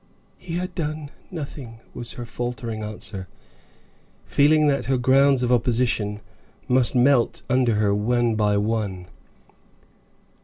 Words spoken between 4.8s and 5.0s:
her